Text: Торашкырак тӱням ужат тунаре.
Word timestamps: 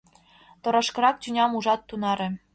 Торашкырак 0.63 1.15
тӱням 1.21 1.51
ужат 1.57 1.81
тунаре. 1.89 2.27